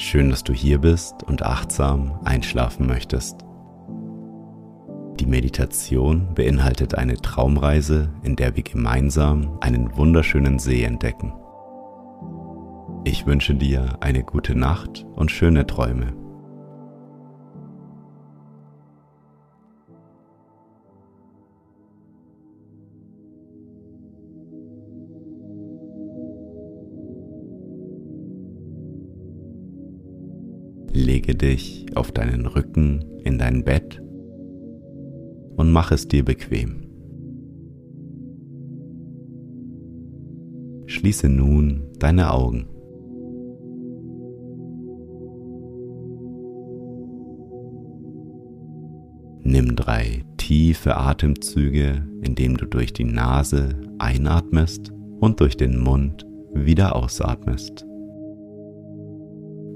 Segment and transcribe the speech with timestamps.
[0.00, 3.40] Schön, dass du hier bist und achtsam einschlafen möchtest.
[5.18, 11.32] Die Meditation beinhaltet eine Traumreise, in der wir gemeinsam einen wunderschönen See entdecken.
[13.02, 16.12] Ich wünsche dir eine gute Nacht und schöne Träume.
[31.08, 33.98] Lege dich auf deinen Rücken in dein Bett
[35.56, 36.82] und mach es dir bequem.
[40.84, 42.66] Schließe nun deine Augen.
[49.44, 56.94] Nimm drei tiefe Atemzüge, indem du durch die Nase einatmest und durch den Mund wieder
[56.94, 57.87] ausatmest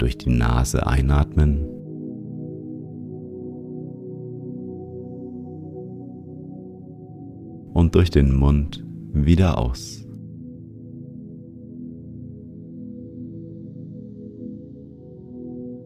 [0.03, 1.64] durch die Nase einatmen.
[7.72, 10.05] Und durch den Mund wieder aus.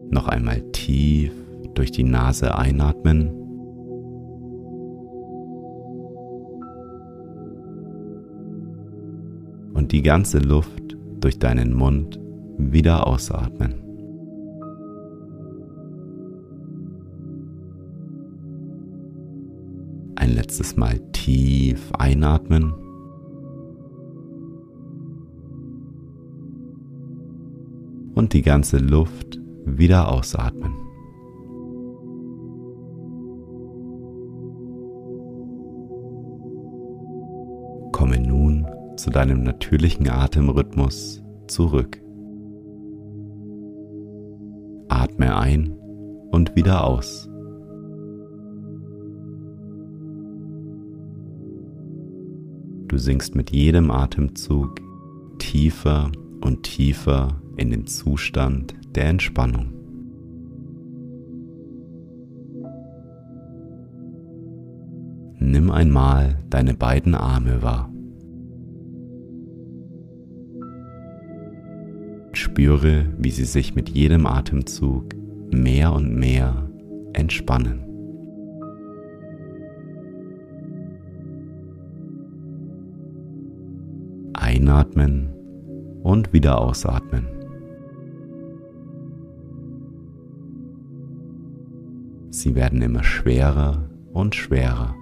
[0.09, 1.31] Noch einmal tief
[1.75, 3.29] durch die Nase einatmen.
[9.75, 12.19] Und die ganze Luft durch deinen Mund
[12.57, 13.86] wieder ausatmen.
[20.47, 22.71] Letztes Mal tief einatmen.
[28.15, 30.71] Und die ganze Luft wieder ausatmen.
[37.91, 38.65] Komme nun
[38.95, 42.01] zu deinem natürlichen Atemrhythmus zurück.
[44.87, 45.73] Atme ein
[46.31, 47.27] und wieder aus.
[52.97, 54.81] Du sinkst mit jedem Atemzug
[55.37, 59.71] tiefer und tiefer in den Zustand der Entspannung.
[65.37, 67.93] Nimm einmal deine beiden Arme wahr.
[72.33, 75.13] Spüre, wie sie sich mit jedem Atemzug
[75.51, 76.67] mehr und mehr
[77.13, 77.86] entspannen.
[84.57, 85.29] Einatmen
[86.01, 87.27] und wieder ausatmen.
[92.31, 94.95] Sie werden immer schwerer und schwerer.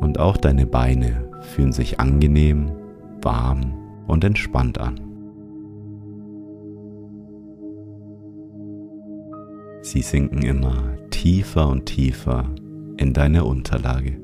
[0.00, 2.72] Und auch deine Beine fühlen sich angenehm,
[3.20, 3.74] warm
[4.06, 5.00] und entspannt an.
[9.82, 12.46] Sie sinken immer tiefer und tiefer
[12.98, 14.18] in deine Unterlage.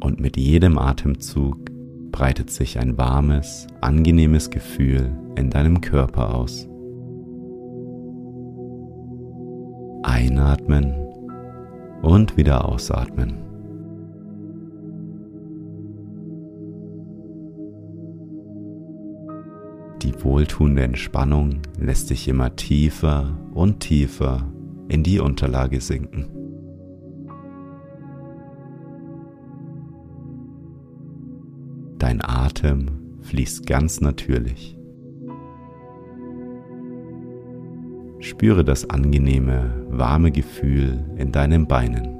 [0.00, 1.56] Und mit jedem Atemzug
[2.12, 6.68] breitet sich ein warmes, angenehmes Gefühl in deinem Körper aus.
[10.02, 10.94] Einatmen
[12.02, 13.43] und wieder ausatmen.
[20.22, 24.52] Wohltuende Entspannung lässt dich immer tiefer und tiefer
[24.88, 26.28] in die Unterlage sinken.
[31.98, 34.78] Dein Atem fließt ganz natürlich.
[38.20, 42.13] Spüre das angenehme, warme Gefühl in deinen Beinen.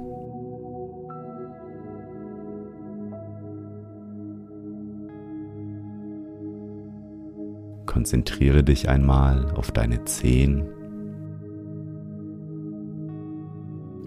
[8.05, 10.63] Konzentriere dich einmal auf deine Zehen.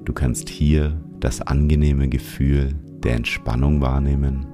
[0.05, 4.47] Du kannst hier das angenehme Gefühl der Entspannung wahrnehmen.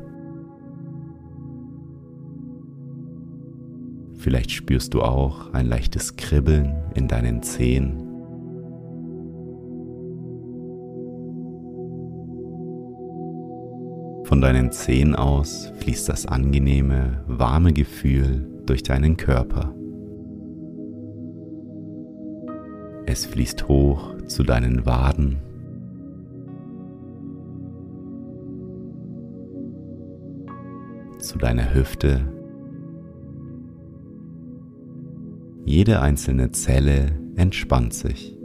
[4.15, 8.01] Vielleicht spürst du auch ein leichtes Kribbeln in deinen Zehen.
[14.27, 19.75] von deinen Zehen aus fließt das angenehme, warme Gefühl durch deinen Körper.
[23.07, 25.39] Es fließt hoch zu deinen Waden.
[31.25, 32.21] zu deiner Hüfte.
[35.65, 38.39] Jede einzelne Zelle entspannt sich.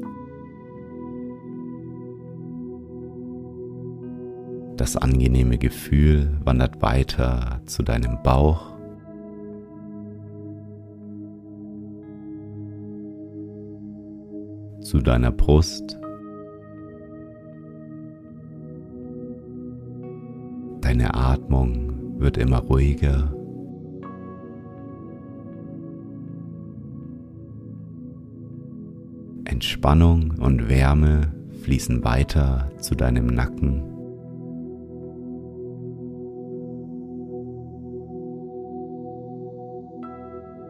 [4.77, 8.68] Das angenehme Gefühl wandert weiter zu deinem Bauch.
[14.89, 15.99] Zu deiner Brust.
[20.81, 23.31] Deine Atmung wird immer ruhiger.
[29.45, 33.83] Entspannung und Wärme fließen weiter zu deinem Nacken.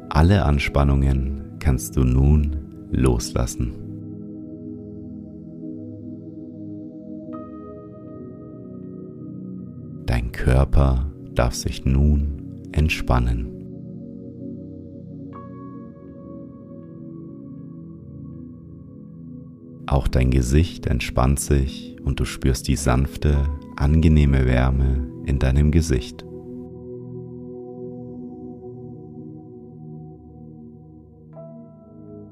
[0.10, 2.58] Alle Anspannungen kannst du nun
[2.92, 3.89] loslassen.
[10.10, 13.46] Dein Körper darf sich nun entspannen.
[19.86, 23.46] Auch dein Gesicht entspannt sich und du spürst die sanfte,
[23.76, 26.26] angenehme Wärme in deinem Gesicht.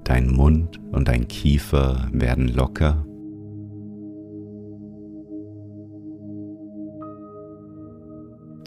[0.04, 3.07] Dein Mund und dein Kiefer werden locker.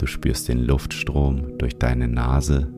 [0.01, 2.73] Du spürst den Luftstrom durch deine Nase.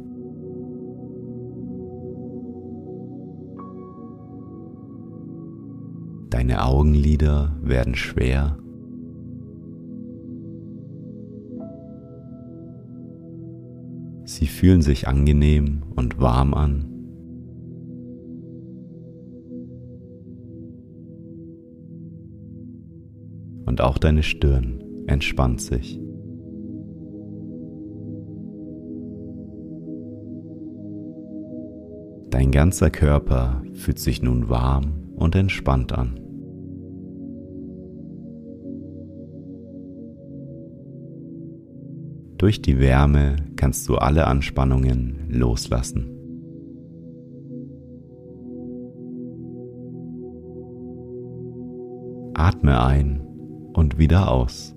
[6.30, 8.58] Deine Augenlider werden schwer.
[14.26, 16.90] Sie fühlen sich angenehm und warm an.
[23.66, 26.03] und auch deine Stirn entspannt sich.
[32.34, 36.20] Dein ganzer Körper fühlt sich nun warm und entspannt an.
[42.40, 46.10] Durch die Wärme kannst du alle Anspannungen loslassen.
[52.34, 53.22] Atme ein
[53.74, 54.76] und wieder aus.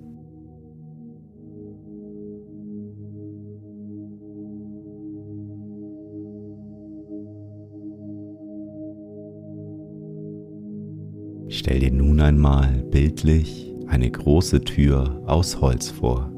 [11.57, 16.31] Stell dir nun einmal bildlich eine große Tür aus Holz vor.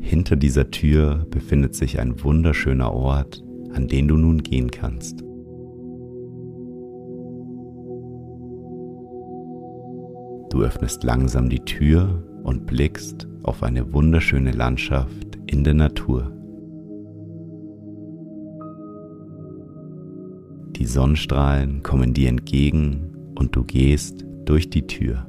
[0.00, 3.44] Hinter dieser Tür befindet sich ein wunderschöner Ort,
[3.74, 5.20] an den du nun gehen kannst.
[10.50, 16.35] Du öffnest langsam die Tür und blickst auf eine wunderschöne Landschaft in der Natur.
[20.76, 25.26] Die Sonnenstrahlen kommen dir entgegen und du gehst durch die Tür.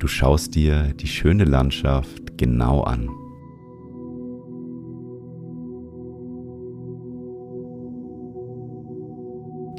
[0.00, 3.08] Du schaust dir die schöne Landschaft genau an.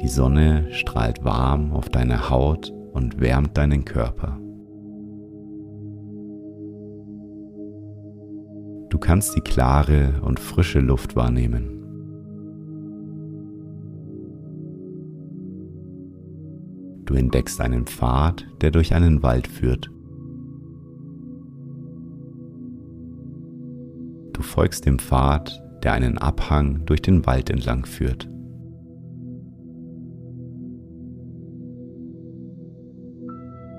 [0.00, 4.40] Die Sonne strahlt warm auf deine Haut und wärmt deinen Körper.
[8.94, 11.82] Du kannst die klare und frische Luft wahrnehmen.
[17.04, 19.90] Du entdeckst einen Pfad, der durch einen Wald führt.
[24.32, 28.30] Du folgst dem Pfad, der einen Abhang durch den Wald entlang führt.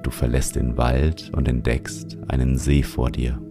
[0.03, 3.44] Du verlässt den Wald und entdeckst einen See vor dir.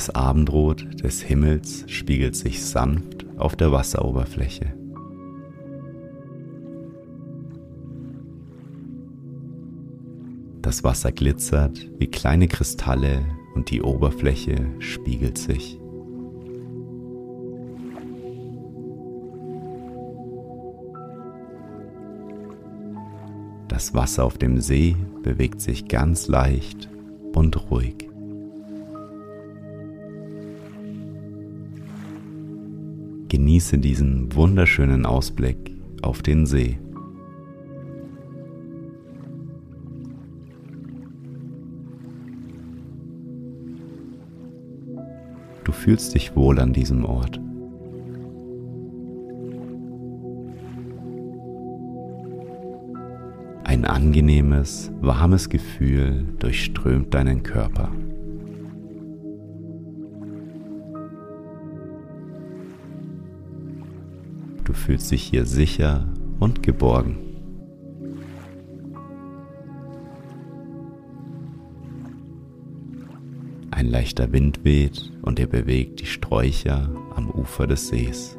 [0.00, 4.72] Das Abendrot des Himmels spiegelt sich sanft auf der Wasseroberfläche.
[10.62, 15.78] Das Wasser glitzert wie kleine Kristalle und die Oberfläche spiegelt sich.
[23.68, 26.88] Das Wasser auf dem See bewegt sich ganz leicht
[27.34, 28.09] und ruhig.
[33.60, 36.78] Genieße diesen wunderschönen Ausblick auf den See.
[45.62, 47.38] Du fühlst dich wohl an diesem Ort.
[53.64, 57.90] Ein angenehmes, warmes Gefühl durchströmt deinen Körper.
[64.70, 66.06] Du fühlst dich hier sicher
[66.38, 67.16] und geborgen.
[73.72, 78.38] Ein leichter Wind weht und er bewegt die Sträucher am Ufer des Sees.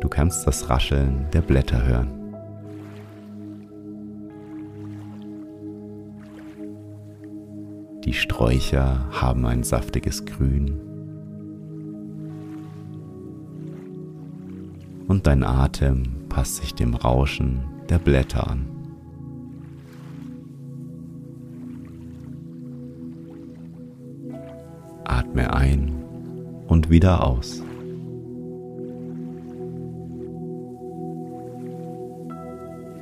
[0.00, 2.25] Du kannst das Rascheln der Blätter hören.
[8.36, 10.78] Die Sträucher haben ein saftiges Grün.
[15.08, 18.66] Und dein Atem passt sich dem Rauschen der Blätter an.
[25.04, 25.94] Atme ein
[26.66, 27.62] und wieder aus.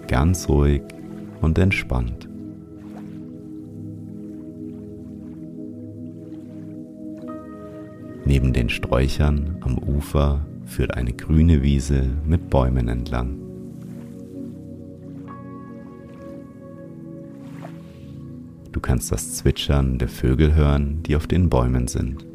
[0.06, 0.82] ganz ruhig
[1.40, 2.23] und entspannt.
[8.44, 13.38] Neben den Sträuchern am Ufer führt eine grüne Wiese mit Bäumen entlang.
[18.70, 22.26] Du kannst das Zwitschern der Vögel hören, die auf den Bäumen sind.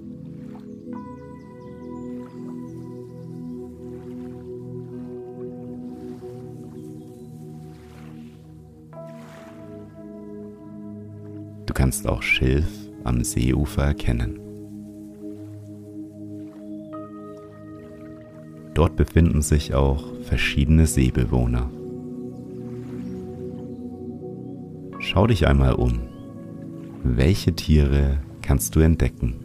[11.75, 12.68] kannst auch Schilf
[13.06, 14.49] am Seeufer erkennen.
[18.79, 21.69] Dort befinden sich auch verschiedene Seebewohner.
[25.00, 26.00] Schau dich einmal um.
[27.03, 29.36] Welche Tiere kannst du entdecken?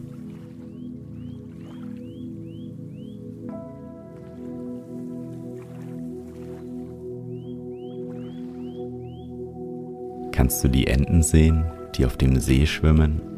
[10.31, 11.65] Kannst du die Enten sehen,
[11.97, 13.34] die auf dem See schwimmen.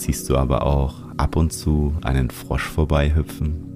[0.00, 3.66] Siehst du aber auch ab und zu einen Frosch vorbeihüpfen.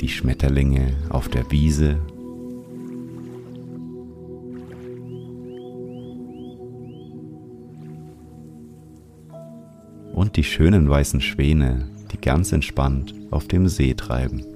[0.00, 1.98] Die Schmetterlinge auf der Wiese
[10.12, 14.55] und die schönen weißen Schwäne, die ganz entspannt auf dem See treiben.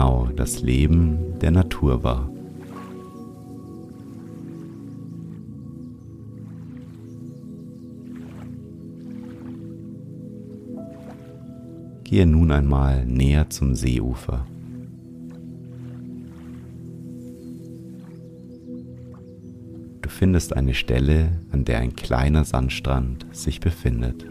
[0.00, 2.30] Genau das Leben der Natur wahr.
[12.04, 14.46] Gehe nun einmal näher zum Seeufer.
[20.08, 24.26] findest eine Stelle, an der ein kleiner Sandstrand sich befindet.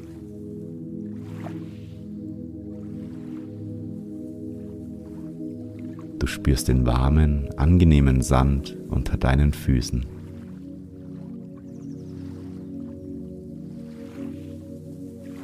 [6.29, 10.05] Spürst den warmen, angenehmen Sand unter deinen Füßen.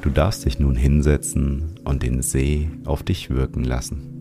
[0.01, 4.15] Du darfst dich nun hinsetzen und den See auf dich wirken lassen.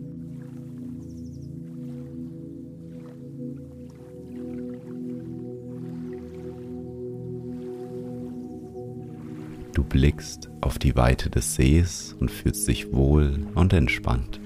[9.95, 14.41] blickst auf die Weite des Sees und fühlst dich wohl und entspannt.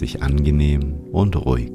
[0.00, 1.72] Dich angenehm und ruhig.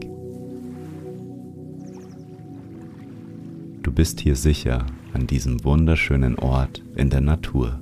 [3.83, 7.79] Du bist hier sicher an diesem wunderschönen Ort in der Natur.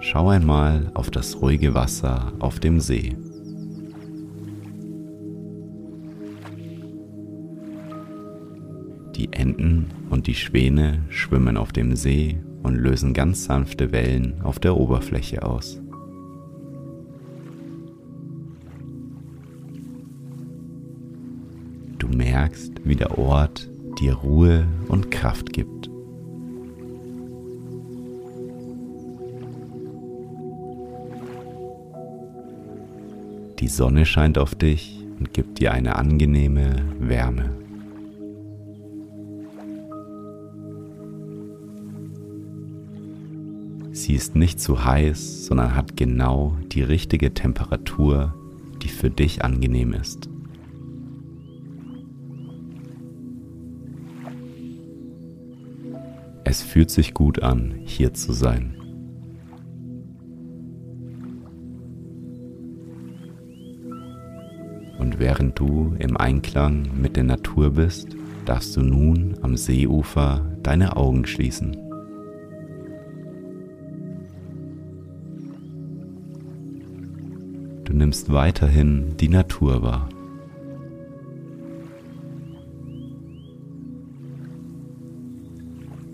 [0.00, 3.14] Schau einmal auf das ruhige Wasser auf dem See.
[9.20, 14.58] Die Enten und die Schwäne schwimmen auf dem See und lösen ganz sanfte Wellen auf
[14.58, 15.80] der Oberfläche aus.
[22.20, 25.90] merkst, wie der Ort dir Ruhe und Kraft gibt.
[33.58, 37.69] Die Sonne scheint auf dich und gibt dir eine angenehme Wärme.
[44.10, 48.34] Sie ist nicht zu heiß, sondern hat genau die richtige Temperatur,
[48.82, 50.28] die für dich angenehm ist.
[56.42, 58.74] Es fühlt sich gut an, hier zu sein.
[64.98, 70.96] Und während du im Einklang mit der Natur bist, darfst du nun am Seeufer deine
[70.96, 71.89] Augen schließen.
[78.00, 80.08] Nimmst weiterhin die Natur wahr.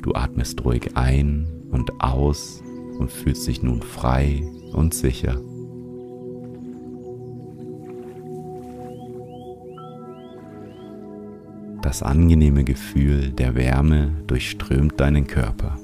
[0.02, 2.60] Du atmest ruhig ein und aus
[2.98, 5.40] und fühlst dich nun frei und sicher.
[11.82, 15.78] Das angenehme Gefühl der Wärme durchströmt deinen Körper.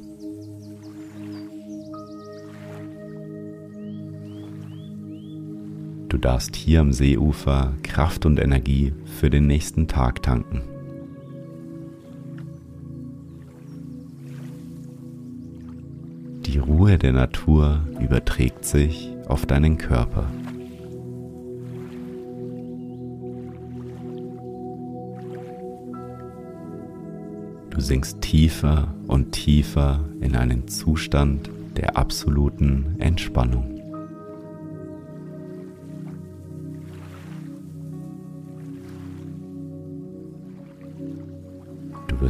[6.22, 10.62] Darfst hier am Seeufer Kraft und Energie für den nächsten Tag tanken.
[16.46, 20.26] Die Ruhe der Natur überträgt sich auf deinen Körper.
[27.70, 33.71] Du sinkst tiefer und tiefer in einen Zustand der absoluten Entspannung.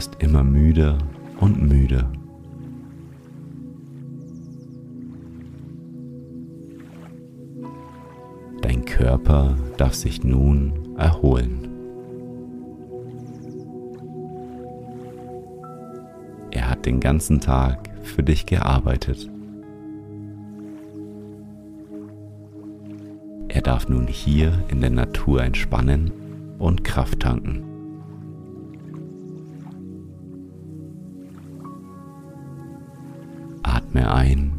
[0.03, 0.99] Wirst immer müder
[1.39, 2.11] und müder.
[8.63, 11.69] Dein Körper darf sich nun erholen.
[16.51, 19.31] Er hat den ganzen Tag für dich gearbeitet.
[23.47, 26.11] Er darf nun hier in der Natur entspannen
[26.59, 27.72] und Kraft tanken.
[33.93, 34.53] Atme ein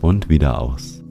[0.00, 1.02] und wieder aus.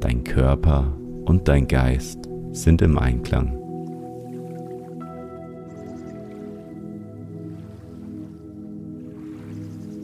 [0.00, 0.92] Dein Körper
[1.26, 2.18] und dein Geist
[2.50, 3.56] sind im Einklang.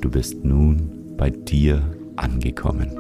[0.01, 1.83] Du bist nun bei dir
[2.15, 2.91] angekommen.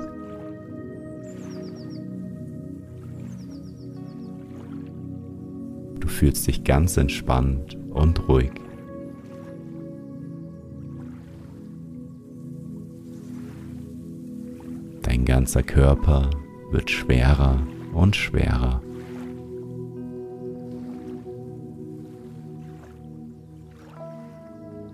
[6.01, 8.53] Du fühlst dich ganz entspannt und ruhig.
[15.03, 16.31] Dein ganzer Körper
[16.71, 17.59] wird schwerer
[17.95, 18.83] und schwerer.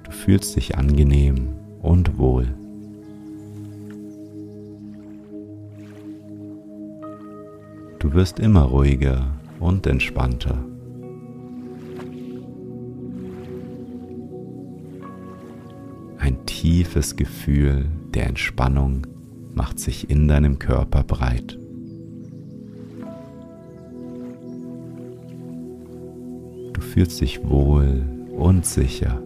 [0.05, 1.49] Du fühlst dich angenehm
[1.81, 2.47] und wohl.
[7.99, 10.72] Du wirst immer ruhiger und entspannter.
[16.47, 19.07] Tiefes Gefühl der Entspannung
[19.55, 21.59] macht sich in deinem Körper breit.
[26.73, 28.05] Du fühlst dich wohl
[28.37, 29.21] und sicher.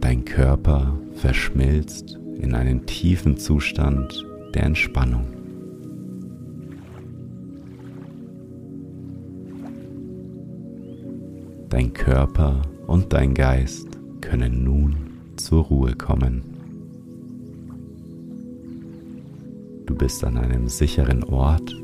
[0.00, 4.24] Dein Körper verschmilzt in einen tiefen Zustand
[4.54, 5.35] der Entspannung.
[11.76, 13.86] Dein Körper und dein Geist
[14.22, 14.96] können nun
[15.36, 16.42] zur Ruhe kommen.
[19.84, 21.76] Du bist an einem sicheren Ort,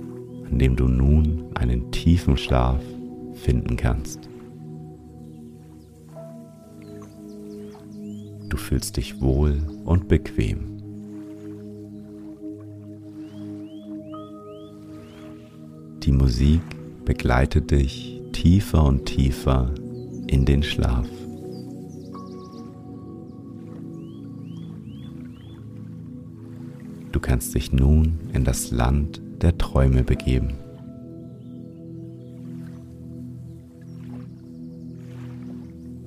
[0.51, 2.81] an dem du nun einen tiefen Schlaf
[3.35, 4.31] finden kannst.
[8.49, 10.81] Du fühlst dich wohl und bequem.
[16.03, 16.63] Die Musik
[17.05, 19.75] begleitet dich tiefer und tiefer
[20.27, 21.09] in den Schlaf.
[27.13, 30.55] Du kannst dich nun in das Land der Träume begeben.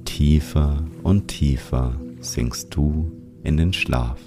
[0.06, 3.12] Tiefer und tiefer sinkst du
[3.43, 4.19] in den Schlaf.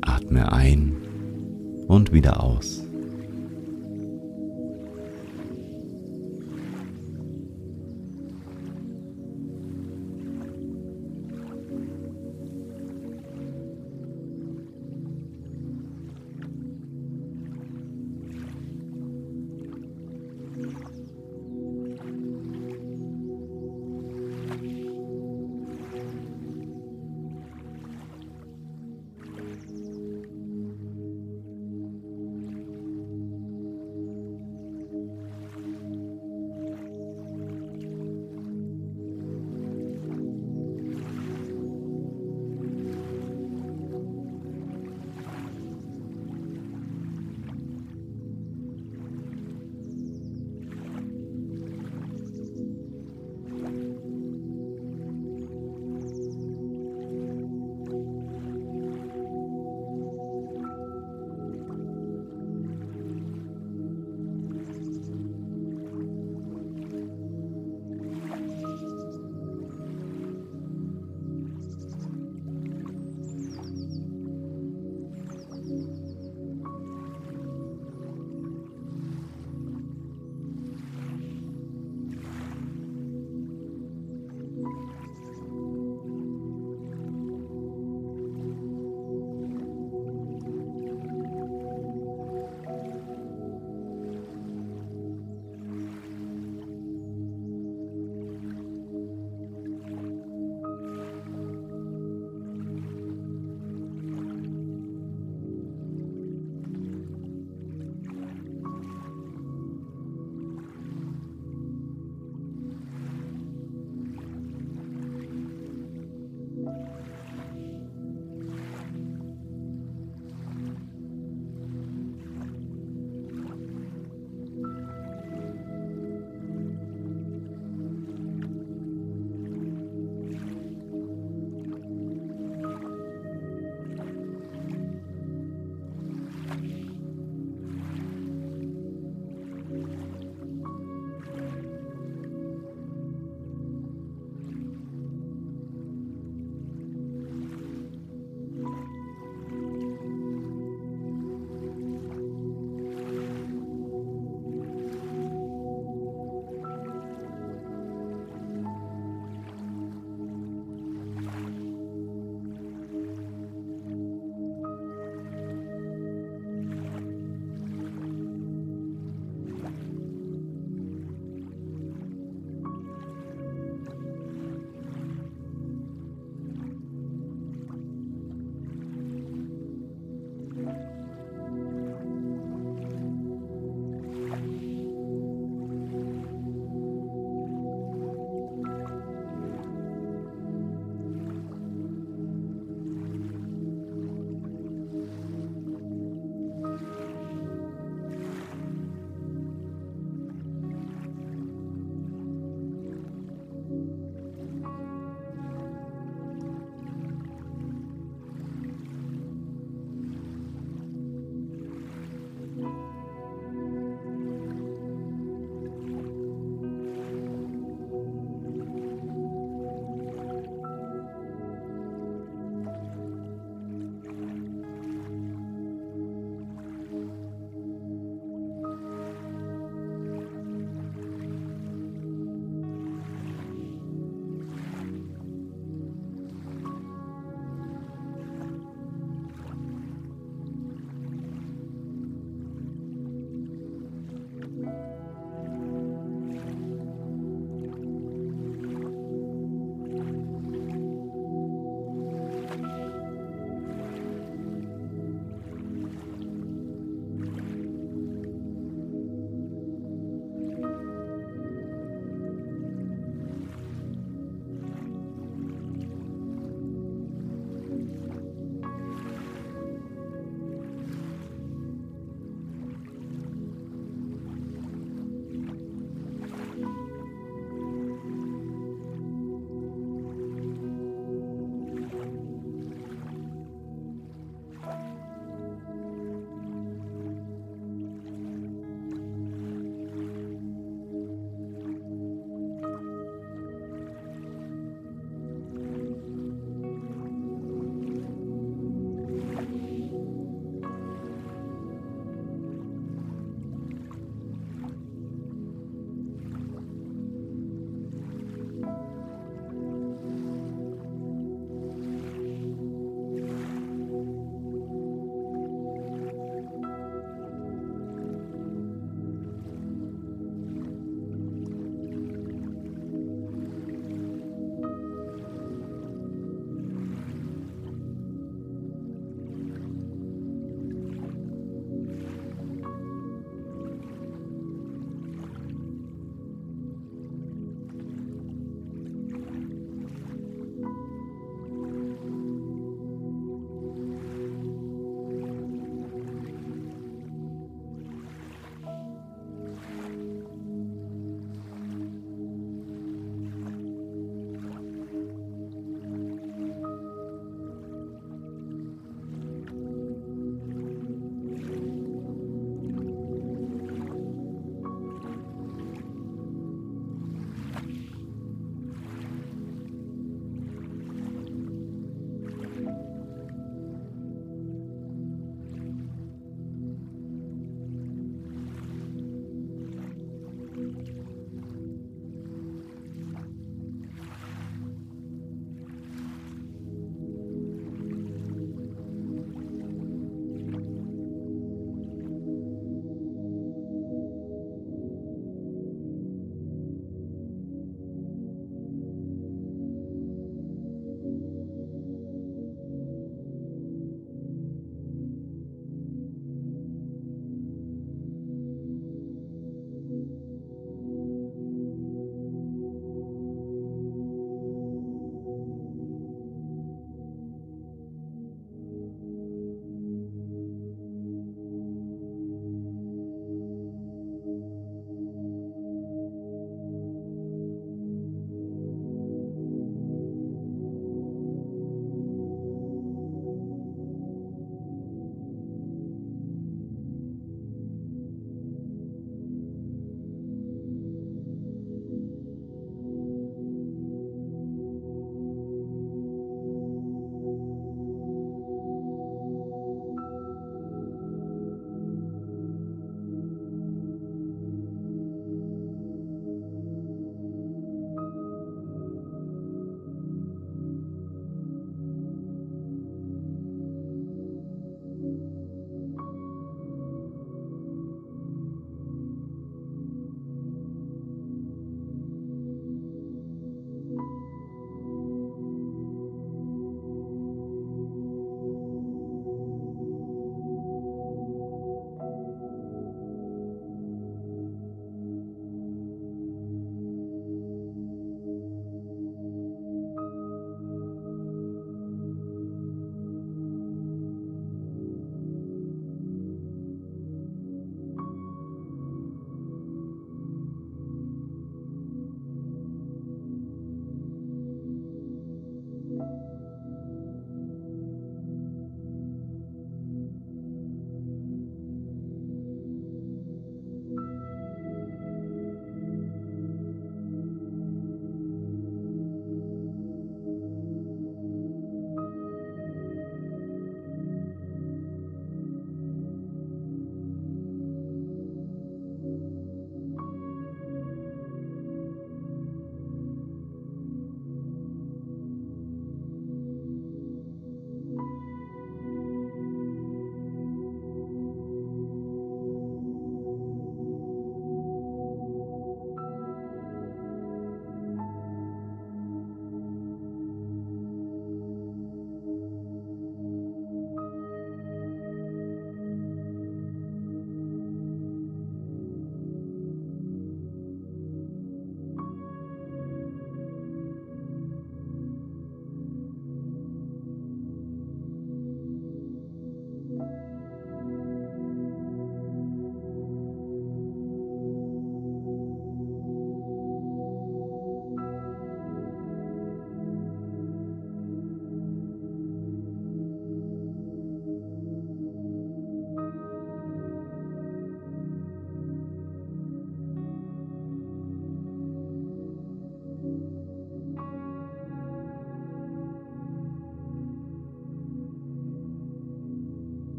[0.00, 0.96] Atme ein
[1.88, 2.85] und wieder aus.